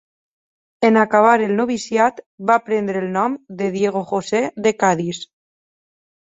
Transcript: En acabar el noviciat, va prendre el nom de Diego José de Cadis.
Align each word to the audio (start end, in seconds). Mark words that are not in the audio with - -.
En 0.87 0.95
acabar 1.01 1.33
el 1.47 1.51
noviciat, 1.59 2.21
va 2.51 2.55
prendre 2.71 3.03
el 3.03 3.13
nom 3.19 3.37
de 3.61 3.69
Diego 3.77 4.03
José 4.13 4.43
de 4.69 4.75
Cadis. 4.83 5.23